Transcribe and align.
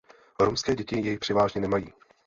Romské 0.39 0.75
děti 0.75 0.95
jej 0.99 1.17
převážně 1.17 1.61
nemají. 1.61 1.93